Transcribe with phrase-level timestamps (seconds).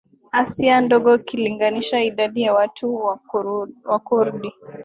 [0.31, 3.17] Asia Ndogo ikilinganisha idadi ya watu
[3.85, 4.53] Wakurdi